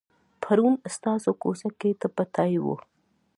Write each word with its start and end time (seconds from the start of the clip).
پرون 0.41 0.73
ستاسو 0.95 1.31
کوڅه 1.41 1.69
کې 1.79 1.89
ټپه 1.99 2.23
ټایي 2.33 2.57
وه. 2.65 2.77